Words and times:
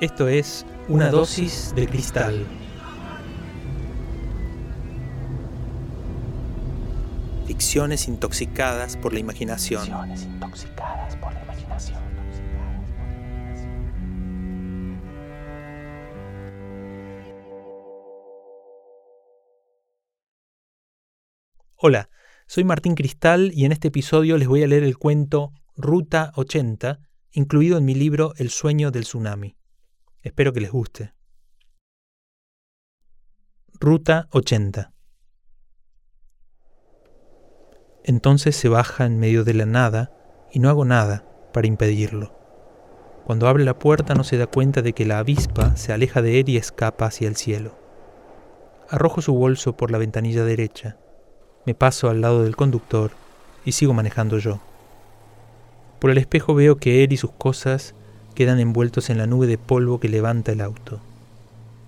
Esto 0.00 0.28
es 0.28 0.64
Una 0.88 1.10
dosis 1.10 1.74
de 1.76 1.86
cristal. 1.86 2.46
Ficciones 7.46 8.08
intoxicadas 8.08 8.96
por 8.96 9.12
la 9.12 9.18
imaginación. 9.18 9.82
Ficciones 9.82 10.22
intoxicadas 10.22 11.16
por 11.16 11.34
la 11.34 11.42
imaginación. 11.42 11.98
Hola, 21.76 22.08
soy 22.46 22.64
Martín 22.64 22.94
Cristal 22.94 23.50
y 23.52 23.66
en 23.66 23.72
este 23.72 23.88
episodio 23.88 24.38
les 24.38 24.48
voy 24.48 24.62
a 24.62 24.66
leer 24.66 24.82
el 24.82 24.96
cuento 24.96 25.52
Ruta 25.76 26.32
80, 26.36 27.00
incluido 27.32 27.76
en 27.76 27.84
mi 27.84 27.94
libro 27.94 28.32
El 28.38 28.48
sueño 28.48 28.90
del 28.90 29.02
tsunami. 29.02 29.59
Espero 30.22 30.52
que 30.52 30.60
les 30.60 30.70
guste. 30.70 31.14
Ruta 33.80 34.28
80 34.32 34.92
Entonces 38.04 38.54
se 38.54 38.68
baja 38.68 39.06
en 39.06 39.18
medio 39.18 39.44
de 39.44 39.54
la 39.54 39.64
nada 39.64 40.12
y 40.52 40.58
no 40.58 40.68
hago 40.68 40.84
nada 40.84 41.24
para 41.54 41.66
impedirlo. 41.66 42.38
Cuando 43.24 43.48
abre 43.48 43.64
la 43.64 43.78
puerta 43.78 44.14
no 44.14 44.22
se 44.22 44.36
da 44.36 44.46
cuenta 44.46 44.82
de 44.82 44.92
que 44.92 45.06
la 45.06 45.20
avispa 45.20 45.74
se 45.76 45.94
aleja 45.94 46.20
de 46.20 46.40
él 46.40 46.50
y 46.50 46.58
escapa 46.58 47.06
hacia 47.06 47.26
el 47.26 47.36
cielo. 47.36 47.78
Arrojo 48.90 49.22
su 49.22 49.32
bolso 49.32 49.74
por 49.74 49.90
la 49.90 49.96
ventanilla 49.96 50.44
derecha, 50.44 50.98
me 51.64 51.74
paso 51.74 52.10
al 52.10 52.20
lado 52.20 52.42
del 52.42 52.56
conductor 52.56 53.12
y 53.64 53.72
sigo 53.72 53.94
manejando 53.94 54.36
yo. 54.36 54.60
Por 55.98 56.10
el 56.10 56.18
espejo 56.18 56.54
veo 56.54 56.76
que 56.76 57.04
él 57.04 57.14
y 57.14 57.16
sus 57.16 57.32
cosas 57.32 57.94
quedan 58.34 58.60
envueltos 58.60 59.10
en 59.10 59.18
la 59.18 59.26
nube 59.26 59.46
de 59.46 59.58
polvo 59.58 60.00
que 60.00 60.08
levanta 60.08 60.52
el 60.52 60.60
auto. 60.60 61.00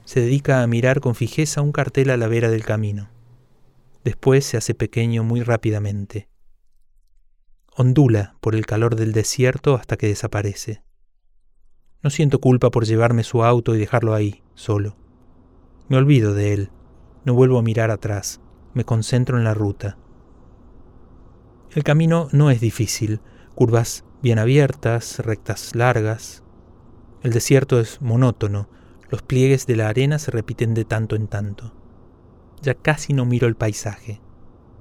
Se 0.05 0.21
dedica 0.21 0.63
a 0.63 0.67
mirar 0.67 1.01
con 1.01 1.15
fijeza 1.15 1.63
un 1.63 1.73
cartel 1.73 2.11
a 2.11 2.17
la 2.17 2.29
vera 2.29 2.51
del 2.51 2.65
camino. 2.65 3.09
Después 4.05 4.45
se 4.45 4.57
hace 4.57 4.75
pequeño 4.75 5.23
muy 5.23 5.43
rápidamente. 5.43 6.29
Ondula 7.75 8.37
por 8.41 8.55
el 8.55 8.67
calor 8.67 8.97
del 8.97 9.13
desierto 9.13 9.77
hasta 9.77 9.97
que 9.97 10.09
desaparece. 10.09 10.83
No 12.03 12.11
siento 12.11 12.41
culpa 12.41 12.71
por 12.71 12.85
llevarme 12.85 13.23
su 13.23 13.45
auto 13.45 13.75
y 13.75 13.79
dejarlo 13.79 14.13
ahí, 14.13 14.43
solo. 14.55 14.97
Me 15.89 15.97
olvido 15.97 16.35
de 16.35 16.53
él. 16.53 16.71
No 17.25 17.35
vuelvo 17.35 17.59
a 17.59 17.63
mirar 17.63 17.91
atrás. 17.91 18.41
Me 18.75 18.85
concentro 18.85 19.39
en 19.39 19.45
la 19.45 19.55
ruta. 19.55 19.97
El 21.71 21.85
camino 21.85 22.29
no 22.33 22.51
es 22.51 22.61
difícil. 22.61 23.21
Curvas 23.55 24.05
bien 24.23 24.39
abiertas, 24.39 25.19
rectas 25.19 25.75
largas. 25.75 26.43
El 27.23 27.33
desierto 27.33 27.81
es 27.81 28.01
monótono, 28.01 28.69
los 29.11 29.23
pliegues 29.23 29.67
de 29.67 29.77
la 29.77 29.89
arena 29.89 30.19
se 30.19 30.31
repiten 30.31 30.75
de 30.75 30.85
tanto 30.85 31.17
en 31.17 31.27
tanto. 31.27 31.75
Ya 32.63 32.75
casi 32.75 33.13
no 33.13 33.27
miro 33.27 33.49
el 33.49 33.57
paisaje. 33.57 34.21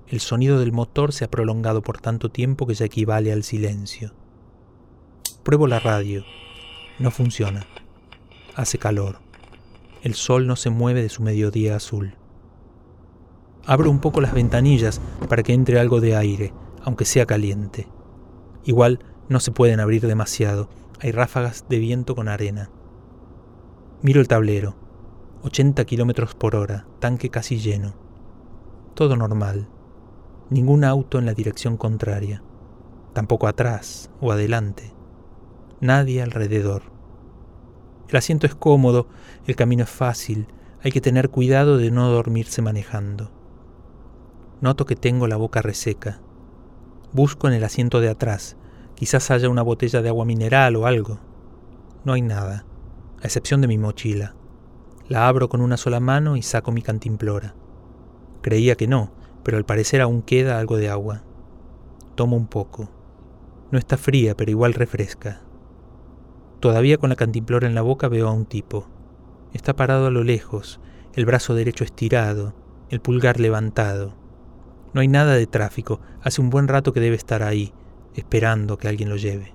El 0.07 0.19
sonido 0.19 0.59
del 0.59 0.71
motor 0.71 1.11
se 1.11 1.25
ha 1.25 1.31
prolongado 1.31 1.81
por 1.81 1.99
tanto 1.99 2.29
tiempo 2.29 2.67
que 2.67 2.75
ya 2.75 2.85
equivale 2.85 3.33
al 3.33 3.43
silencio. 3.43 4.13
Pruebo 5.43 5.67
la 5.67 5.79
radio. 5.79 6.23
No 6.99 7.09
funciona. 7.09 7.65
Hace 8.55 8.77
calor. 8.77 9.19
El 10.03 10.13
sol 10.13 10.45
no 10.47 10.55
se 10.55 10.69
mueve 10.69 11.01
de 11.01 11.09
su 11.09 11.23
mediodía 11.23 11.75
azul. 11.75 12.15
Abro 13.65 13.89
un 13.89 13.99
poco 13.99 14.21
las 14.21 14.33
ventanillas 14.33 15.01
para 15.27 15.43
que 15.43 15.53
entre 15.53 15.79
algo 15.79 15.99
de 15.99 16.15
aire, 16.15 16.53
aunque 16.83 17.05
sea 17.05 17.25
caliente. 17.25 17.87
Igual 18.63 18.99
no 19.29 19.39
se 19.39 19.51
pueden 19.51 19.79
abrir 19.79 20.05
demasiado, 20.05 20.69
hay 20.99 21.11
ráfagas 21.11 21.65
de 21.69 21.79
viento 21.79 22.15
con 22.15 22.27
arena. 22.27 22.69
Miro 24.01 24.21
el 24.21 24.27
tablero. 24.27 24.75
80 25.43 25.85
kilómetros 25.85 26.35
por 26.35 26.55
hora, 26.55 26.85
tanque 26.99 27.29
casi 27.29 27.57
lleno. 27.57 27.95
Todo 28.93 29.15
normal. 29.15 29.67
Ningún 30.49 30.83
auto 30.83 31.17
en 31.17 31.25
la 31.25 31.33
dirección 31.33 31.77
contraria. 31.77 32.43
Tampoco 33.13 33.47
atrás 33.47 34.11
o 34.19 34.31
adelante. 34.31 34.93
Nadie 35.79 36.21
alrededor. 36.21 36.83
El 38.07 38.17
asiento 38.17 38.45
es 38.45 38.53
cómodo, 38.53 39.07
el 39.47 39.55
camino 39.55 39.83
es 39.83 39.89
fácil, 39.89 40.47
hay 40.83 40.91
que 40.91 41.01
tener 41.01 41.29
cuidado 41.29 41.77
de 41.77 41.91
no 41.91 42.09
dormirse 42.09 42.61
manejando. 42.61 43.31
Noto 44.61 44.85
que 44.85 44.95
tengo 44.95 45.27
la 45.27 45.37
boca 45.37 45.61
reseca. 45.61 46.19
Busco 47.13 47.47
en 47.47 47.53
el 47.53 47.63
asiento 47.63 47.99
de 47.99 48.09
atrás, 48.09 48.57
Quizás 49.01 49.31
haya 49.31 49.49
una 49.49 49.63
botella 49.63 50.03
de 50.03 50.09
agua 50.09 50.25
mineral 50.25 50.75
o 50.75 50.85
algo. 50.85 51.17
No 52.05 52.13
hay 52.13 52.21
nada, 52.21 52.65
a 53.19 53.25
excepción 53.25 53.59
de 53.59 53.67
mi 53.67 53.79
mochila. 53.79 54.35
La 55.07 55.27
abro 55.27 55.49
con 55.49 55.61
una 55.61 55.75
sola 55.75 55.99
mano 55.99 56.37
y 56.37 56.43
saco 56.43 56.71
mi 56.71 56.83
cantimplora. 56.83 57.55
Creía 58.43 58.75
que 58.75 58.85
no, 58.85 59.11
pero 59.41 59.57
al 59.57 59.65
parecer 59.65 60.01
aún 60.01 60.21
queda 60.21 60.59
algo 60.59 60.77
de 60.77 60.89
agua. 60.89 61.23
Tomo 62.13 62.35
un 62.35 62.45
poco. 62.45 62.91
No 63.71 63.79
está 63.79 63.97
fría, 63.97 64.37
pero 64.37 64.51
igual 64.51 64.75
refresca. 64.75 65.41
Todavía 66.59 66.99
con 66.99 67.09
la 67.09 67.15
cantimplora 67.15 67.65
en 67.65 67.73
la 67.73 67.81
boca 67.81 68.07
veo 68.07 68.27
a 68.27 68.33
un 68.33 68.45
tipo. 68.45 68.87
Está 69.51 69.75
parado 69.75 70.05
a 70.05 70.11
lo 70.11 70.23
lejos, 70.23 70.79
el 71.15 71.25
brazo 71.25 71.55
derecho 71.55 71.83
estirado, 71.83 72.53
el 72.91 73.01
pulgar 73.01 73.39
levantado. 73.39 74.13
No 74.93 75.01
hay 75.01 75.07
nada 75.07 75.33
de 75.33 75.47
tráfico, 75.47 76.01
hace 76.21 76.39
un 76.39 76.51
buen 76.51 76.67
rato 76.67 76.93
que 76.93 76.99
debe 76.99 77.15
estar 77.15 77.41
ahí, 77.41 77.73
esperando 78.15 78.77
que 78.77 78.87
alguien 78.87 79.09
lo 79.09 79.15
lleve. 79.15 79.53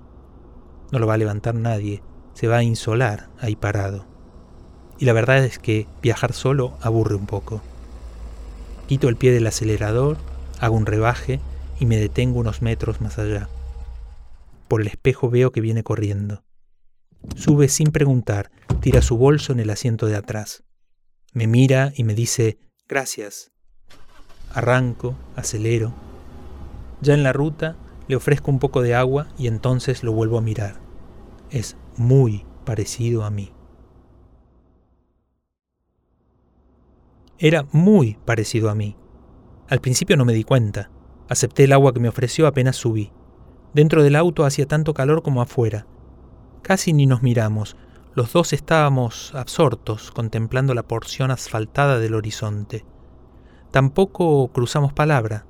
No 0.92 0.98
lo 0.98 1.06
va 1.06 1.14
a 1.14 1.18
levantar 1.18 1.54
nadie, 1.54 2.02
se 2.34 2.48
va 2.48 2.58
a 2.58 2.62
insolar 2.62 3.28
ahí 3.38 3.56
parado. 3.56 4.06
Y 4.98 5.04
la 5.04 5.12
verdad 5.12 5.44
es 5.44 5.58
que 5.58 5.86
viajar 6.02 6.32
solo 6.32 6.76
aburre 6.80 7.14
un 7.14 7.26
poco. 7.26 7.62
Quito 8.86 9.08
el 9.08 9.16
pie 9.16 9.32
del 9.32 9.46
acelerador, 9.46 10.16
hago 10.60 10.76
un 10.76 10.86
rebaje 10.86 11.40
y 11.80 11.86
me 11.86 11.96
detengo 11.96 12.40
unos 12.40 12.62
metros 12.62 13.00
más 13.00 13.18
allá. 13.18 13.48
Por 14.68 14.80
el 14.80 14.86
espejo 14.86 15.28
veo 15.28 15.52
que 15.52 15.60
viene 15.60 15.82
corriendo. 15.82 16.44
Sube 17.34 17.68
sin 17.68 17.90
preguntar, 17.90 18.50
tira 18.80 19.02
su 19.02 19.16
bolso 19.16 19.52
en 19.52 19.60
el 19.60 19.70
asiento 19.70 20.06
de 20.06 20.16
atrás. 20.16 20.64
Me 21.32 21.46
mira 21.46 21.92
y 21.96 22.04
me 22.04 22.14
dice, 22.14 22.58
gracias. 22.88 23.52
Arranco, 24.52 25.16
acelero. 25.34 25.92
Ya 27.00 27.14
en 27.14 27.22
la 27.22 27.32
ruta 27.32 27.76
le 28.08 28.16
ofrezco 28.16 28.50
un 28.50 28.58
poco 28.58 28.82
de 28.82 28.94
agua 28.94 29.28
y 29.38 29.46
entonces 29.46 30.02
lo 30.02 30.12
vuelvo 30.12 30.38
a 30.38 30.42
mirar. 30.42 30.80
Es 31.50 31.76
muy 31.96 32.44
parecido 32.64 33.24
a 33.24 33.30
mí. 33.30 33.52
Era 37.38 37.66
muy 37.72 38.18
parecido 38.24 38.70
a 38.70 38.74
mí. 38.74 38.96
Al 39.68 39.80
principio 39.80 40.16
no 40.16 40.24
me 40.24 40.32
di 40.32 40.44
cuenta. 40.44 40.90
Acepté 41.28 41.64
el 41.64 41.72
agua 41.72 41.92
que 41.92 42.00
me 42.00 42.08
ofreció 42.08 42.46
apenas 42.46 42.76
subí. 42.76 43.12
Dentro 43.74 44.02
del 44.02 44.16
auto 44.16 44.44
hacía 44.44 44.66
tanto 44.66 44.94
calor 44.94 45.22
como 45.22 45.42
afuera. 45.42 45.86
Casi 46.62 46.92
ni 46.92 47.06
nos 47.06 47.22
miramos. 47.22 47.76
Los 48.14 48.32
dos 48.32 48.54
estábamos 48.54 49.34
absortos 49.34 50.10
contemplando 50.12 50.72
la 50.72 50.84
porción 50.84 51.30
asfaltada 51.30 51.98
del 51.98 52.14
horizonte. 52.14 52.86
Tampoco 53.70 54.48
cruzamos 54.48 54.94
palabra. 54.94 55.44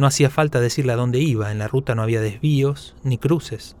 No 0.00 0.06
hacía 0.06 0.30
falta 0.30 0.60
decirle 0.60 0.94
a 0.94 0.96
dónde 0.96 1.18
iba, 1.18 1.52
en 1.52 1.58
la 1.58 1.68
ruta 1.68 1.94
no 1.94 2.00
había 2.00 2.22
desvíos 2.22 2.96
ni 3.02 3.18
cruces. 3.18 3.76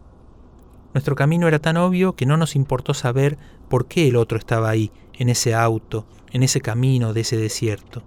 Nuestro 0.92 1.14
camino 1.14 1.48
era 1.48 1.60
tan 1.60 1.78
obvio 1.78 2.14
que 2.14 2.26
no 2.26 2.36
nos 2.36 2.56
importó 2.56 2.92
saber 2.92 3.38
por 3.70 3.86
qué 3.86 4.06
el 4.06 4.16
otro 4.16 4.36
estaba 4.36 4.68
ahí, 4.68 4.92
en 5.14 5.30
ese 5.30 5.54
auto, 5.54 6.04
en 6.30 6.42
ese 6.42 6.60
camino 6.60 7.14
de 7.14 7.22
ese 7.22 7.38
desierto. 7.38 8.02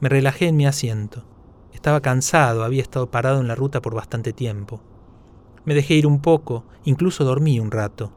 Me 0.00 0.08
relajé 0.08 0.48
en 0.48 0.56
mi 0.56 0.66
asiento. 0.66 1.24
Estaba 1.72 2.00
cansado, 2.00 2.64
había 2.64 2.82
estado 2.82 3.08
parado 3.08 3.40
en 3.40 3.46
la 3.46 3.54
ruta 3.54 3.80
por 3.80 3.94
bastante 3.94 4.32
tiempo. 4.32 4.80
Me 5.64 5.74
dejé 5.74 5.94
ir 5.94 6.08
un 6.08 6.20
poco, 6.20 6.64
incluso 6.82 7.22
dormí 7.22 7.60
un 7.60 7.70
rato. 7.70 8.10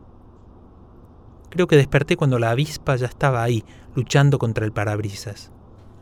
Creo 1.52 1.68
que 1.68 1.76
desperté 1.76 2.18
cuando 2.18 2.40
la 2.40 2.50
avispa 2.50 2.96
ya 2.96 3.06
estaba 3.06 3.44
ahí, 3.44 3.64
luchando 3.94 4.40
contra 4.40 4.66
el 4.66 4.72
parabrisas. 4.72 5.52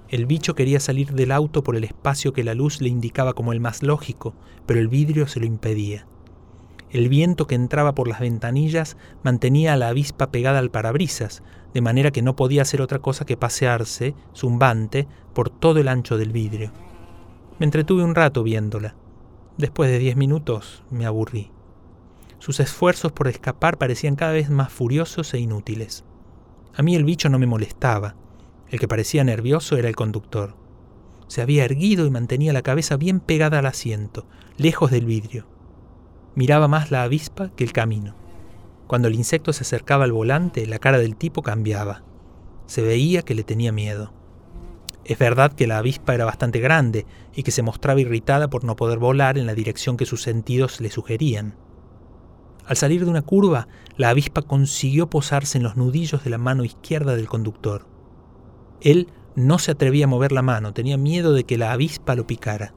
El 0.09 0.25
bicho 0.25 0.55
quería 0.55 0.79
salir 0.79 1.11
del 1.13 1.31
auto 1.31 1.63
por 1.63 1.75
el 1.75 1.83
espacio 1.83 2.31
que 2.31 2.45
la 2.45 2.53
luz 2.53 2.79
le 2.79 2.87
indicaba 2.87 3.33
como 3.33 3.51
el 3.51 3.59
más 3.59 3.83
lógico, 3.83 4.33
pero 4.65 4.79
el 4.79 4.87
vidrio 4.87 5.27
se 5.27 5.41
lo 5.41 5.45
impedía. 5.45 6.07
El 6.89 7.09
viento 7.09 7.47
que 7.47 7.55
entraba 7.55 7.93
por 7.93 8.07
las 8.07 8.21
ventanillas 8.21 8.95
mantenía 9.21 9.73
a 9.73 9.77
la 9.77 9.89
avispa 9.89 10.31
pegada 10.31 10.59
al 10.59 10.71
parabrisas, 10.71 11.43
de 11.73 11.81
manera 11.81 12.11
que 12.11 12.21
no 12.21 12.37
podía 12.37 12.61
hacer 12.61 12.81
otra 12.81 12.99
cosa 12.99 13.25
que 13.25 13.35
pasearse, 13.35 14.15
zumbante, 14.33 15.07
por 15.33 15.49
todo 15.49 15.79
el 15.79 15.89
ancho 15.89 16.17
del 16.17 16.31
vidrio. 16.31 16.71
Me 17.59 17.65
entretuve 17.65 18.03
un 18.03 18.15
rato 18.15 18.43
viéndola. 18.43 18.95
Después 19.57 19.89
de 19.89 19.99
diez 19.99 20.15
minutos 20.15 20.83
me 20.89 21.05
aburrí. 21.05 21.51
Sus 22.39 22.61
esfuerzos 22.61 23.11
por 23.11 23.27
escapar 23.27 23.77
parecían 23.77 24.15
cada 24.15 24.31
vez 24.31 24.49
más 24.49 24.71
furiosos 24.71 25.33
e 25.33 25.39
inútiles. 25.39 26.05
A 26.75 26.83
mí 26.83 26.95
el 26.95 27.03
bicho 27.03 27.27
no 27.27 27.39
me 27.39 27.47
molestaba, 27.47 28.15
el 28.69 28.79
que 28.79 28.87
parecía 28.87 29.23
nervioso 29.23 29.77
era 29.77 29.89
el 29.89 29.95
conductor. 29.95 30.55
Se 31.27 31.41
había 31.41 31.65
erguido 31.65 32.05
y 32.05 32.09
mantenía 32.09 32.53
la 32.53 32.61
cabeza 32.61 32.97
bien 32.97 33.19
pegada 33.19 33.59
al 33.59 33.65
asiento, 33.65 34.25
lejos 34.57 34.91
del 34.91 35.05
vidrio. 35.05 35.47
Miraba 36.35 36.67
más 36.67 36.91
la 36.91 37.03
avispa 37.03 37.49
que 37.55 37.63
el 37.63 37.73
camino. 37.73 38.15
Cuando 38.87 39.07
el 39.07 39.15
insecto 39.15 39.51
se 39.53 39.63
acercaba 39.63 40.05
al 40.05 40.13
volante, 40.13 40.65
la 40.65 40.79
cara 40.79 40.97
del 40.97 41.15
tipo 41.15 41.41
cambiaba. 41.41 42.03
Se 42.65 42.81
veía 42.81 43.21
que 43.21 43.35
le 43.35 43.43
tenía 43.43 43.71
miedo. 43.71 44.13
Es 45.03 45.17
verdad 45.17 45.53
que 45.53 45.67
la 45.67 45.77
avispa 45.77 46.13
era 46.13 46.25
bastante 46.25 46.59
grande 46.59 47.05
y 47.33 47.43
que 47.43 47.51
se 47.51 47.61
mostraba 47.61 47.99
irritada 47.99 48.49
por 48.49 48.63
no 48.63 48.75
poder 48.75 48.99
volar 48.99 49.37
en 49.37 49.45
la 49.45 49.55
dirección 49.55 49.97
que 49.97 50.05
sus 50.05 50.21
sentidos 50.21 50.81
le 50.81 50.89
sugerían. 50.89 51.55
Al 52.65 52.75
salir 52.75 53.05
de 53.05 53.09
una 53.09 53.21
curva, 53.21 53.69
la 53.95 54.09
avispa 54.09 54.41
consiguió 54.41 55.09
posarse 55.09 55.57
en 55.57 55.63
los 55.63 55.77
nudillos 55.77 56.25
de 56.25 56.29
la 56.29 56.37
mano 56.37 56.65
izquierda 56.65 57.15
del 57.15 57.29
conductor. 57.29 57.87
Él 58.81 59.09
no 59.35 59.59
se 59.59 59.71
atrevía 59.71 60.05
a 60.05 60.07
mover 60.07 60.31
la 60.31 60.41
mano, 60.41 60.73
tenía 60.73 60.97
miedo 60.97 61.33
de 61.33 61.43
que 61.43 61.57
la 61.57 61.71
avispa 61.71 62.15
lo 62.15 62.27
picara. 62.27 62.73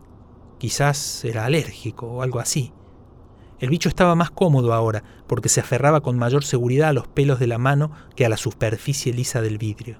Quizás 0.59 1.25
era 1.25 1.47
alérgico 1.47 2.07
o 2.07 2.23
algo 2.23 2.39
así. 2.39 2.73
El 3.59 3.71
bicho 3.71 3.89
estaba 3.89 4.15
más 4.15 4.31
cómodo 4.31 4.73
ahora, 4.73 5.05
porque 5.27 5.51
se 5.51 5.61
aferraba 5.61 6.01
con 6.01 6.19
mayor 6.19 6.45
seguridad 6.45 6.91
a 6.91 6.93
los 6.95 7.09
pelos 7.09 7.39
de 7.39 7.47
la 7.47 7.59
mano 7.59 7.93
que 8.17 8.25
a 8.25 8.29
la 8.29 8.39
superficie 8.39 9.13
lisa 9.13 9.43
del 9.43 9.59
vidrio. 9.59 9.99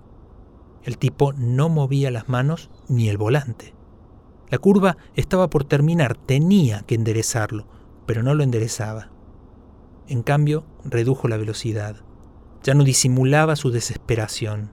El 0.83 0.97
tipo 0.97 1.35
no 1.35 1.69
movía 1.69 2.11
las 2.11 2.29
manos 2.29 2.71
ni 2.89 3.09
el 3.11 3.19
volante. 3.19 3.75
La 4.49 4.59
curva 4.59 4.97
estaba 5.15 5.51
por 5.51 5.65
terminar, 5.65 6.17
tenía 6.17 6.83
que 6.87 6.95
enderezarlo, 6.95 7.67
pero 8.07 8.23
no 8.23 8.35
lo 8.35 8.43
enderezaba. 8.43 9.11
En 10.09 10.23
cambio, 10.23 10.65
redujo 10.85 11.29
la 11.29 11.37
velocidad. 11.37 11.97
Ya 12.63 12.75
no 12.75 12.83
disimulaba 12.83 13.57
su 13.57 13.71
desesperación. 13.71 14.73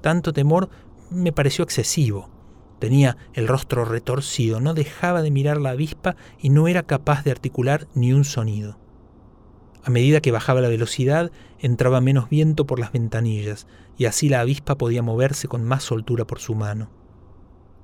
Tanto 0.00 0.32
temor 0.32 0.68
me 1.10 1.32
pareció 1.32 1.64
excesivo. 1.64 2.30
Tenía 2.78 3.16
el 3.32 3.48
rostro 3.48 3.84
retorcido, 3.84 4.60
no 4.60 4.74
dejaba 4.74 5.22
de 5.22 5.30
mirar 5.30 5.60
la 5.60 5.70
avispa 5.70 6.16
y 6.38 6.50
no 6.50 6.68
era 6.68 6.84
capaz 6.84 7.24
de 7.24 7.32
articular 7.32 7.88
ni 7.94 8.12
un 8.12 8.24
sonido. 8.24 8.78
A 9.82 9.90
medida 9.90 10.20
que 10.20 10.32
bajaba 10.32 10.60
la 10.60 10.68
velocidad, 10.68 11.32
entraba 11.58 12.00
menos 12.00 12.28
viento 12.28 12.66
por 12.66 12.78
las 12.78 12.92
ventanillas, 12.92 13.66
y 13.96 14.04
así 14.04 14.28
la 14.28 14.40
avispa 14.40 14.76
podía 14.76 15.02
moverse 15.02 15.48
con 15.48 15.64
más 15.64 15.82
soltura 15.82 16.26
por 16.26 16.40
su 16.40 16.54
mano. 16.54 16.90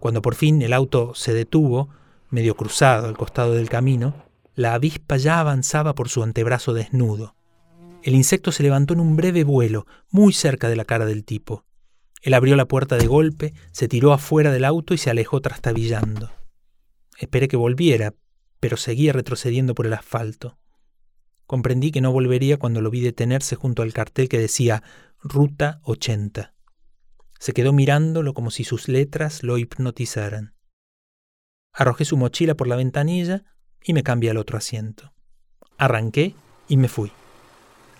Cuando 0.00 0.20
por 0.20 0.34
fin 0.34 0.60
el 0.62 0.72
auto 0.72 1.14
se 1.14 1.32
detuvo, 1.32 1.88
medio 2.30 2.56
cruzado 2.56 3.08
al 3.08 3.16
costado 3.16 3.54
del 3.54 3.68
camino, 3.68 4.14
la 4.54 4.74
avispa 4.74 5.16
ya 5.16 5.40
avanzaba 5.40 5.94
por 5.94 6.08
su 6.08 6.22
antebrazo 6.22 6.74
desnudo. 6.74 7.34
El 8.02 8.14
insecto 8.14 8.52
se 8.52 8.62
levantó 8.62 8.94
en 8.94 9.00
un 9.00 9.16
breve 9.16 9.44
vuelo, 9.44 9.86
muy 10.10 10.32
cerca 10.32 10.68
de 10.68 10.76
la 10.76 10.84
cara 10.84 11.06
del 11.06 11.24
tipo. 11.24 11.64
Él 12.24 12.32
abrió 12.32 12.56
la 12.56 12.64
puerta 12.64 12.96
de 12.96 13.06
golpe, 13.06 13.52
se 13.70 13.86
tiró 13.86 14.14
afuera 14.14 14.50
del 14.50 14.64
auto 14.64 14.94
y 14.94 14.98
se 14.98 15.10
alejó 15.10 15.42
trastabillando. 15.42 16.32
Esperé 17.18 17.48
que 17.48 17.58
volviera, 17.58 18.14
pero 18.60 18.78
seguía 18.78 19.12
retrocediendo 19.12 19.74
por 19.74 19.86
el 19.86 19.92
asfalto. 19.92 20.56
Comprendí 21.46 21.92
que 21.92 22.00
no 22.00 22.12
volvería 22.12 22.56
cuando 22.56 22.80
lo 22.80 22.88
vi 22.88 23.02
detenerse 23.02 23.56
junto 23.56 23.82
al 23.82 23.92
cartel 23.92 24.30
que 24.30 24.38
decía 24.38 24.82
Ruta 25.22 25.80
80. 25.82 26.54
Se 27.38 27.52
quedó 27.52 27.74
mirándolo 27.74 28.32
como 28.32 28.50
si 28.50 28.64
sus 28.64 28.88
letras 28.88 29.42
lo 29.42 29.58
hipnotizaran. 29.58 30.54
Arrojé 31.74 32.06
su 32.06 32.16
mochila 32.16 32.54
por 32.54 32.68
la 32.68 32.76
ventanilla 32.76 33.44
y 33.84 33.92
me 33.92 34.02
cambié 34.02 34.30
al 34.30 34.38
otro 34.38 34.56
asiento. 34.56 35.12
Arranqué 35.76 36.34
y 36.68 36.78
me 36.78 36.88
fui. 36.88 37.12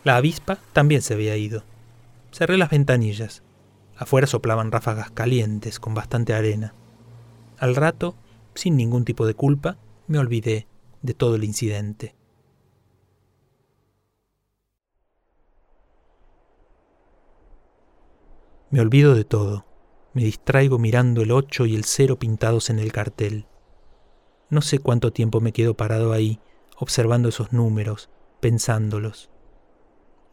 La 0.03 0.17
avispa 0.17 0.59
también 0.73 1.03
se 1.03 1.13
había 1.13 1.37
ido. 1.37 1.63
Cerré 2.33 2.57
las 2.57 2.71
ventanillas. 2.71 3.44
Afuera 3.97 4.27
soplaban 4.27 4.73
ráfagas 4.73 5.11
calientes 5.11 5.79
con 5.79 5.95
bastante 5.95 6.35
arena. 6.35 6.75
Al 7.59 7.77
rato, 7.77 8.17
sin 8.55 8.77
ningún 8.77 9.05
tipo 9.05 9.27
de 9.27 9.35
culpa, 9.35 9.79
me 10.07 10.19
olvidé 10.19 10.67
de 11.03 11.15
todo 11.15 11.37
el 11.37 11.45
incidente. 11.45 12.15
Me 18.71 18.81
olvido 18.81 19.15
de 19.15 19.25
todo. 19.25 19.65
Me 20.15 20.25
distraigo 20.25 20.79
mirando 20.79 21.23
el 21.23 21.31
8 21.31 21.67
y 21.67 21.77
el 21.77 21.85
0 21.85 22.19
pintados 22.19 22.71
en 22.71 22.81
el 22.81 22.91
cartel. 22.91 23.47
No 24.51 24.63
sé 24.63 24.81
cuánto 24.81 25.13
tiempo 25.13 25.41
me 25.41 25.53
quedo 25.53 25.75
parado 25.75 26.13
ahí, 26.13 26.41
observando 26.77 27.29
esos 27.29 27.53
números, 27.53 28.11
pensándolos. 28.41 29.31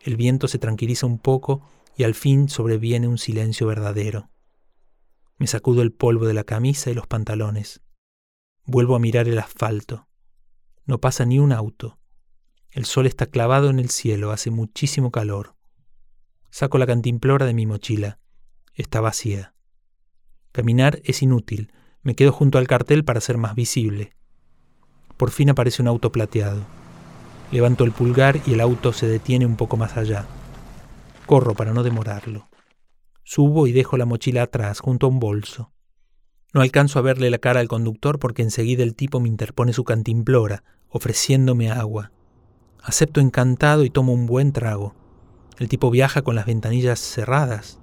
El 0.01 0.17
viento 0.17 0.47
se 0.47 0.57
tranquiliza 0.57 1.05
un 1.05 1.19
poco 1.19 1.61
y 1.95 2.03
al 2.03 2.15
fin 2.15 2.49
sobreviene 2.49 3.07
un 3.07 3.17
silencio 3.17 3.67
verdadero. 3.67 4.29
Me 5.37 5.47
sacudo 5.47 5.81
el 5.81 5.91
polvo 5.91 6.25
de 6.25 6.33
la 6.33 6.43
camisa 6.43 6.91
y 6.91 6.93
los 6.93 7.07
pantalones. 7.07 7.81
Vuelvo 8.65 8.95
a 8.95 8.99
mirar 8.99 9.27
el 9.27 9.39
asfalto. 9.39 10.07
No 10.85 10.99
pasa 10.99 11.25
ni 11.25 11.39
un 11.39 11.51
auto. 11.51 11.99
El 12.69 12.85
sol 12.85 13.07
está 13.07 13.25
clavado 13.25 13.69
en 13.69 13.79
el 13.79 13.89
cielo, 13.89 14.31
hace 14.31 14.51
muchísimo 14.51 15.11
calor. 15.11 15.55
Saco 16.49 16.77
la 16.77 16.87
cantimplora 16.87 17.45
de 17.45 17.53
mi 17.53 17.65
mochila 17.65 18.21
está 18.75 19.01
vacía. 19.01 19.53
Caminar 20.51 21.01
es 21.03 21.21
inútil, 21.21 21.71
me 22.03 22.15
quedo 22.15 22.31
junto 22.31 22.57
al 22.57 22.67
cartel 22.67 23.03
para 23.05 23.21
ser 23.21 23.37
más 23.37 23.55
visible. 23.55 24.15
Por 25.17 25.31
fin 25.31 25.49
aparece 25.49 25.81
un 25.81 25.87
auto 25.87 26.11
plateado. 26.11 26.61
Levanto 27.51 27.83
el 27.83 27.91
pulgar 27.91 28.41
y 28.45 28.53
el 28.53 28.61
auto 28.61 28.93
se 28.93 29.07
detiene 29.07 29.45
un 29.45 29.55
poco 29.55 29.77
más 29.77 29.97
allá. 29.97 30.25
Corro 31.31 31.55
para 31.55 31.71
no 31.71 31.81
demorarlo. 31.81 32.49
Subo 33.23 33.65
y 33.65 33.71
dejo 33.71 33.95
la 33.95 34.05
mochila 34.05 34.43
atrás, 34.43 34.81
junto 34.81 35.05
a 35.05 35.09
un 35.09 35.21
bolso. 35.21 35.71
No 36.53 36.59
alcanzo 36.59 36.99
a 36.99 37.03
verle 37.03 37.29
la 37.29 37.37
cara 37.37 37.61
al 37.61 37.69
conductor 37.69 38.19
porque 38.19 38.41
enseguida 38.41 38.83
el 38.83 38.95
tipo 38.95 39.21
me 39.21 39.29
interpone 39.29 39.71
su 39.71 39.85
cantimplora, 39.85 40.65
ofreciéndome 40.89 41.71
agua. 41.71 42.11
Acepto 42.83 43.21
encantado 43.21 43.85
y 43.85 43.89
tomo 43.89 44.11
un 44.11 44.25
buen 44.25 44.51
trago. 44.51 44.93
El 45.57 45.69
tipo 45.69 45.89
viaja 45.89 46.21
con 46.21 46.35
las 46.35 46.47
ventanillas 46.47 46.99
cerradas. 46.99 47.79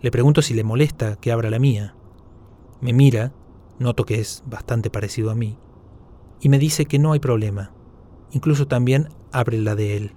Le 0.00 0.10
pregunto 0.10 0.40
si 0.40 0.54
le 0.54 0.64
molesta 0.64 1.16
que 1.16 1.30
abra 1.30 1.50
la 1.50 1.58
mía. 1.58 1.94
Me 2.80 2.94
mira, 2.94 3.34
noto 3.78 4.06
que 4.06 4.18
es 4.18 4.44
bastante 4.46 4.88
parecido 4.88 5.30
a 5.30 5.34
mí, 5.34 5.58
y 6.40 6.48
me 6.48 6.58
dice 6.58 6.86
que 6.86 6.98
no 6.98 7.12
hay 7.12 7.20
problema. 7.20 7.74
Incluso 8.30 8.66
también 8.66 9.10
abre 9.30 9.58
la 9.58 9.74
de 9.74 9.98
él. 9.98 10.14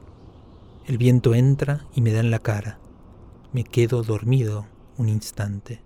El 0.88 1.00
viento 1.00 1.34
entra 1.34 1.88
y 1.96 2.02
me 2.02 2.12
da 2.12 2.20
en 2.20 2.30
la 2.30 2.38
cara. 2.38 2.78
Me 3.52 3.64
quedo 3.64 4.04
dormido 4.04 4.68
un 4.98 5.10
instante. 5.10 5.82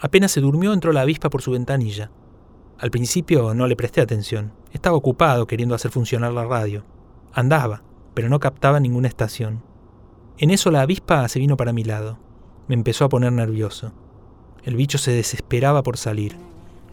Apenas 0.00 0.32
se 0.32 0.40
durmió 0.40 0.72
entró 0.72 0.92
la 0.92 1.02
avispa 1.02 1.28
por 1.28 1.42
su 1.42 1.50
ventanilla. 1.50 2.10
Al 2.78 2.90
principio 2.90 3.52
no 3.52 3.66
le 3.66 3.76
presté 3.76 4.00
atención. 4.00 4.54
Estaba 4.72 4.96
ocupado 4.96 5.46
queriendo 5.46 5.74
hacer 5.74 5.90
funcionar 5.90 6.32
la 6.32 6.46
radio. 6.46 6.86
Andaba, 7.34 7.82
pero 8.14 8.30
no 8.30 8.40
captaba 8.40 8.80
ninguna 8.80 9.08
estación. 9.08 9.62
En 10.38 10.48
eso 10.48 10.70
la 10.70 10.80
avispa 10.80 11.28
se 11.28 11.40
vino 11.40 11.58
para 11.58 11.74
mi 11.74 11.84
lado. 11.84 12.18
Me 12.68 12.74
empezó 12.74 13.04
a 13.04 13.10
poner 13.10 13.32
nervioso. 13.32 13.92
El 14.62 14.76
bicho 14.76 14.96
se 14.96 15.10
desesperaba 15.10 15.82
por 15.82 15.98
salir. 15.98 16.36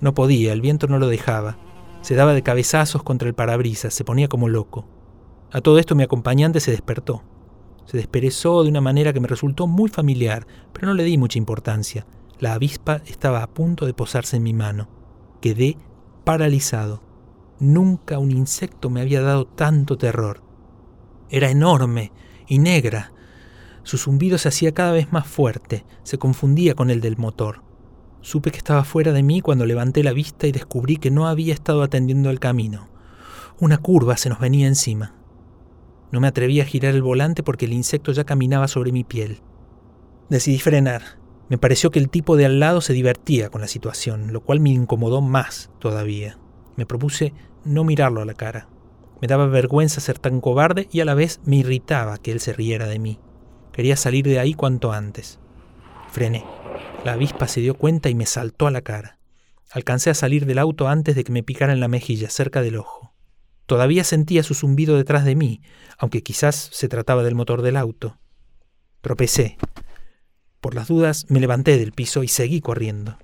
No 0.02 0.14
podía, 0.14 0.54
el 0.54 0.62
viento 0.62 0.88
no 0.88 1.00
lo 1.00 1.08
dejaba. 1.08 1.58
Se 2.02 2.16
daba 2.16 2.34
de 2.34 2.44
cabezazos 2.44 3.04
contra 3.04 3.28
el 3.28 3.34
parabrisas, 3.34 3.94
se 3.94 4.04
ponía 4.04 4.28
como 4.28 4.50
loco. 4.50 4.86
A 5.52 5.62
todo 5.62 5.80
esto 5.80 5.96
mi 5.96 6.04
acompañante 6.04 6.60
se 6.60 6.72
despertó. 6.72 7.24
Se 7.86 7.98
desperezó 7.98 8.64
de 8.64 8.70
una 8.70 8.82
manera 8.82 9.14
que 9.14 9.20
me 9.20 9.28
resultó 9.28 9.68
muy 9.68 9.90
familiar, 9.90 10.46
pero 10.74 10.88
no 10.88 10.94
le 10.94 11.04
di 11.04 11.18
mucha 11.18 11.38
importancia. 11.38 12.06
La 12.40 12.54
avispa 12.54 13.02
estaba 13.06 13.42
a 13.42 13.48
punto 13.48 13.86
de 13.86 13.94
posarse 13.94 14.38
en 14.38 14.44
mi 14.44 14.54
mano. 14.54 14.90
Quedé 15.42 15.78
paralizado. 16.24 17.02
Nunca 17.60 18.20
un 18.20 18.32
insecto 18.32 18.90
me 18.90 19.02
había 19.02 19.22
dado 19.22 19.46
tanto 19.46 19.98
terror. 19.98 20.42
Era 21.30 21.50
enorme 21.50 22.12
y 22.48 22.60
negra. 22.60 23.14
Su 23.84 23.98
zumbido 23.98 24.38
se 24.38 24.50
hacía 24.50 24.74
cada 24.74 24.92
vez 24.92 25.12
más 25.12 25.28
fuerte, 25.28 25.86
se 26.04 26.18
confundía 26.18 26.76
con 26.76 26.90
el 26.90 27.02
del 27.02 27.18
motor. 27.18 27.65
Supe 28.26 28.50
que 28.50 28.58
estaba 28.58 28.84
fuera 28.84 29.12
de 29.12 29.22
mí 29.22 29.40
cuando 29.40 29.68
levanté 29.68 30.02
la 30.02 30.12
vista 30.12 30.48
y 30.48 30.52
descubrí 30.52 30.98
que 30.98 31.12
no 31.12 31.28
había 31.28 31.54
estado 31.54 31.84
atendiendo 31.84 32.32
el 32.32 32.40
camino. 32.40 32.90
Una 33.60 33.78
curva 33.78 34.18
se 34.18 34.30
nos 34.30 34.40
venía 34.40 34.66
encima. 34.66 35.14
No 36.12 36.20
me 36.22 36.28
atreví 36.28 36.60
a 36.60 36.66
girar 36.66 36.96
el 36.96 37.04
volante 37.04 37.44
porque 37.44 37.66
el 37.66 37.74
insecto 37.74 38.12
ya 38.14 38.24
caminaba 38.24 38.68
sobre 38.68 38.92
mi 38.92 39.04
piel. 39.04 39.42
Decidí 40.28 40.58
frenar. 40.58 41.04
Me 41.50 41.60
pareció 41.60 41.92
que 41.92 42.00
el 42.00 42.10
tipo 42.10 42.36
de 42.36 42.48
al 42.48 42.60
lado 42.60 42.82
se 42.82 42.94
divertía 42.94 43.52
con 43.52 43.62
la 43.62 43.68
situación, 43.68 44.34
lo 44.34 44.42
cual 44.42 44.60
me 44.60 44.72
incomodó 44.72 45.22
más 45.22 45.70
todavía. 45.78 46.40
Me 46.78 46.88
propuse 46.88 47.32
no 47.64 47.84
mirarlo 47.84 48.24
a 48.24 48.26
la 48.26 48.34
cara. 48.34 48.70
Me 49.22 49.28
daba 49.28 49.46
vergüenza 49.46 50.02
ser 50.02 50.18
tan 50.18 50.42
cobarde 50.42 50.88
y 50.92 51.02
a 51.02 51.06
la 51.06 51.14
vez 51.14 51.42
me 51.46 51.58
irritaba 51.58 52.18
que 52.18 52.32
él 52.32 52.40
se 52.40 52.54
riera 52.54 52.88
de 52.88 52.98
mí. 52.98 53.20
Quería 53.72 53.96
salir 53.96 54.26
de 54.26 54.40
ahí 54.40 54.56
cuanto 54.56 54.94
antes. 54.94 55.40
Frené. 56.16 56.46
La 57.04 57.12
avispa 57.12 57.46
se 57.46 57.60
dio 57.60 57.74
cuenta 57.74 58.08
y 58.08 58.16
me 58.16 58.26
saltó 58.26 58.68
a 58.68 58.72
la 58.72 58.82
cara. 58.82 59.20
Alcancé 59.70 60.10
a 60.10 60.14
salir 60.14 60.46
del 60.46 60.60
auto 60.60 60.88
antes 60.88 61.14
de 61.14 61.26
que 61.26 61.34
me 61.34 61.44
picara 61.44 61.74
en 61.74 61.82
la 61.82 61.90
mejilla, 61.90 62.30
cerca 62.30 62.62
del 62.62 62.78
ojo. 62.78 63.14
Todavía 63.66 64.06
sentía 64.06 64.42
su 64.42 64.54
zumbido 64.54 64.96
detrás 64.96 65.26
de 65.26 65.36
mí, 65.36 65.62
aunque 65.98 66.24
quizás 66.24 66.70
se 66.72 66.88
trataba 66.88 67.22
del 67.22 67.36
motor 67.36 67.62
del 67.62 67.76
auto. 67.76 68.18
Tropecé. 69.02 69.58
Por 70.62 70.74
las 70.74 70.88
dudas 70.88 71.26
me 71.28 71.42
levanté 71.42 71.78
del 71.78 71.92
piso 71.92 72.24
y 72.24 72.30
seguí 72.30 72.62
corriendo. 72.62 73.18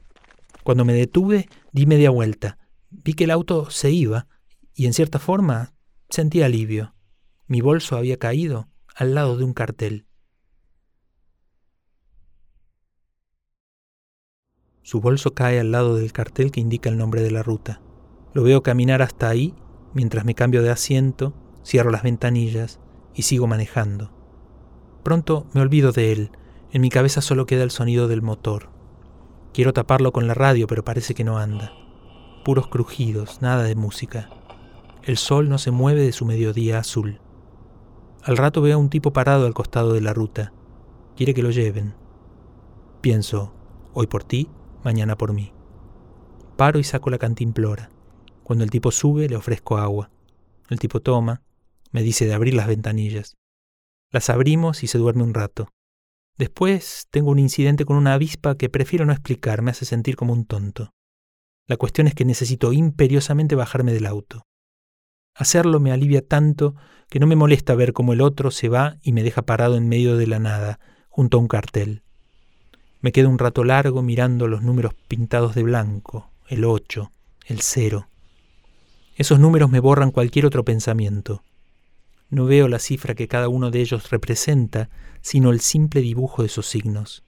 Cuando 0.65 0.83
me 0.83 0.91
detuve, 0.91 1.47
di 1.71 1.85
media 1.85 2.09
vuelta 2.09 2.57
Vi 2.89 3.13
que 3.13 3.23
el 3.23 3.31
auto 3.31 3.69
se 3.69 3.89
iba 3.89 4.27
y 4.75 4.85
en 4.87 4.91
cierta 4.91 5.17
forma 5.17 5.73
sentí 6.09 6.41
alivio. 6.41 6.93
Mi 7.47 7.61
bolso 7.61 7.95
había 7.95 8.17
caído 8.17 8.67
al 8.93 9.15
lado 9.15 9.37
de 9.37 9.45
un 9.45 9.53
cartel. 9.53 10.07
Su 14.83 14.99
bolso 14.99 15.33
cae 15.33 15.59
al 15.59 15.71
lado 15.71 15.95
del 15.95 16.11
cartel 16.11 16.51
que 16.51 16.59
indica 16.59 16.89
el 16.89 16.97
nombre 16.97 17.21
de 17.21 17.31
la 17.31 17.43
ruta. 17.43 17.81
Lo 18.33 18.43
veo 18.43 18.63
caminar 18.63 19.01
hasta 19.01 19.29
ahí 19.29 19.53
mientras 19.93 20.25
me 20.25 20.35
cambio 20.35 20.63
de 20.63 20.71
asiento, 20.71 21.33
cierro 21.63 21.91
las 21.91 22.03
ventanillas 22.03 22.79
y 23.13 23.23
sigo 23.23 23.47
manejando. 23.47 24.11
Pronto 25.03 25.45
me 25.53 25.61
olvido 25.61 25.91
de 25.91 26.11
él. 26.11 26.31
En 26.71 26.81
mi 26.81 26.89
cabeza 26.89 27.21
solo 27.21 27.45
queda 27.45 27.63
el 27.63 27.71
sonido 27.71 28.07
del 28.07 28.21
motor. 28.21 28.69
Quiero 29.53 29.73
taparlo 29.73 30.11
con 30.11 30.27
la 30.27 30.33
radio, 30.33 30.67
pero 30.67 30.83
parece 30.83 31.13
que 31.13 31.23
no 31.23 31.37
anda. 31.37 31.73
Puros 32.45 32.67
crujidos, 32.67 33.41
nada 33.41 33.63
de 33.63 33.75
música. 33.75 34.29
El 35.03 35.17
sol 35.17 35.49
no 35.49 35.57
se 35.57 35.71
mueve 35.71 36.01
de 36.01 36.11
su 36.11 36.25
mediodía 36.25 36.79
azul. 36.79 37.19
Al 38.23 38.37
rato 38.37 38.61
veo 38.61 38.75
a 38.75 38.79
un 38.79 38.89
tipo 38.89 39.11
parado 39.13 39.45
al 39.45 39.53
costado 39.53 39.93
de 39.93 40.01
la 40.01 40.13
ruta. 40.13 40.53
Quiere 41.15 41.33
que 41.33 41.43
lo 41.43 41.51
lleven. 41.51 41.95
Pienso, 43.01 43.53
hoy 43.93 44.07
por 44.07 44.23
ti, 44.23 44.47
mañana 44.83 45.17
por 45.17 45.33
mí. 45.33 45.53
Paro 46.57 46.79
y 46.79 46.83
saco 46.83 47.09
la 47.09 47.17
cantimplora. 47.17 47.89
Cuando 48.43 48.63
el 48.63 48.71
tipo 48.71 48.91
sube, 48.91 49.29
le 49.29 49.35
ofrezco 49.35 49.77
agua. 49.77 50.11
El 50.69 50.79
tipo 50.79 51.01
toma, 51.01 51.41
me 51.91 52.03
dice 52.03 52.25
de 52.25 52.33
abrir 52.33 52.53
las 52.53 52.67
ventanillas. 52.67 53.37
Las 54.11 54.29
abrimos 54.29 54.83
y 54.83 54.87
se 54.87 54.97
duerme 54.97 55.23
un 55.23 55.33
rato. 55.33 55.69
Después 56.37 57.07
tengo 57.11 57.31
un 57.31 57.39
incidente 57.39 57.85
con 57.85 57.97
una 57.97 58.13
avispa 58.13 58.55
que 58.55 58.69
prefiero 58.69 59.05
no 59.05 59.13
explicar, 59.13 59.61
me 59.61 59.71
hace 59.71 59.85
sentir 59.85 60.15
como 60.15 60.33
un 60.33 60.45
tonto. 60.45 60.91
La 61.67 61.77
cuestión 61.77 62.07
es 62.07 62.15
que 62.15 62.25
necesito 62.25 62.73
imperiosamente 62.73 63.55
bajarme 63.55 63.93
del 63.93 64.05
auto. 64.05 64.47
Hacerlo 65.35 65.79
me 65.79 65.91
alivia 65.91 66.25
tanto 66.25 66.75
que 67.09 67.19
no 67.19 67.27
me 67.27 67.35
molesta 67.35 67.75
ver 67.75 67.93
cómo 67.93 68.13
el 68.13 68.21
otro 68.21 68.51
se 68.51 68.69
va 68.69 68.97
y 69.01 69.13
me 69.13 69.23
deja 69.23 69.43
parado 69.43 69.77
en 69.77 69.87
medio 69.87 70.17
de 70.17 70.27
la 70.27 70.39
nada, 70.39 70.79
junto 71.09 71.37
a 71.37 71.41
un 71.41 71.47
cartel. 71.47 72.03
Me 73.01 73.11
quedo 73.11 73.29
un 73.29 73.39
rato 73.39 73.63
largo 73.63 74.03
mirando 74.03 74.47
los 74.47 74.61
números 74.61 74.93
pintados 75.07 75.55
de 75.55 75.63
blanco, 75.63 76.29
el 76.47 76.63
8, 76.63 77.11
el 77.47 77.61
0. 77.61 78.07
Esos 79.15 79.39
números 79.39 79.71
me 79.71 79.79
borran 79.79 80.11
cualquier 80.11 80.45
otro 80.45 80.63
pensamiento. 80.63 81.43
No 82.29 82.45
veo 82.45 82.67
la 82.67 82.77
cifra 82.77 83.15
que 83.15 83.27
cada 83.27 83.49
uno 83.49 83.71
de 83.71 83.81
ellos 83.81 84.11
representa, 84.11 84.91
sino 85.21 85.49
el 85.49 85.61
simple 85.61 86.01
dibujo 86.01 86.43
de 86.43 86.47
esos 86.47 86.67
signos. 86.67 87.23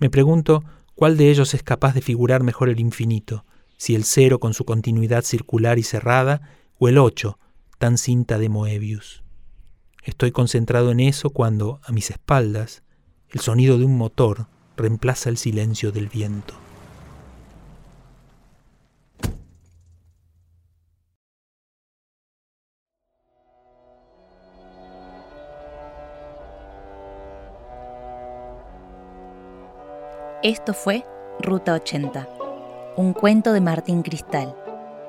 Me 0.00 0.10
pregunto 0.10 0.64
cuál 0.96 1.16
de 1.16 1.30
ellos 1.30 1.54
es 1.54 1.62
capaz 1.62 1.94
de 1.94 2.02
figurar 2.02 2.42
mejor 2.42 2.68
el 2.68 2.80
infinito, 2.80 3.44
si 3.76 3.94
el 3.94 4.02
cero 4.02 4.40
con 4.40 4.54
su 4.54 4.64
continuidad 4.64 5.22
circular 5.22 5.78
y 5.78 5.84
cerrada, 5.84 6.42
o 6.80 6.88
el 6.88 6.98
8, 6.98 7.38
tan 7.78 7.96
cinta 7.96 8.38
de 8.38 8.48
Moebius. 8.48 9.22
Estoy 10.02 10.32
concentrado 10.32 10.90
en 10.90 10.98
eso 10.98 11.30
cuando, 11.30 11.80
a 11.84 11.92
mis 11.92 12.10
espaldas, 12.10 12.82
el 13.28 13.38
sonido 13.38 13.78
de 13.78 13.84
un 13.84 13.96
motor 13.96 14.48
reemplaza 14.80 15.28
el 15.28 15.36
silencio 15.36 15.92
del 15.92 16.08
viento. 16.08 16.54
Esto 30.42 30.72
fue 30.72 31.04
Ruta 31.38 31.74
80, 31.74 32.26
un 32.96 33.12
cuento 33.12 33.52
de 33.52 33.60
Martín 33.60 34.02
Cristal 34.02 34.56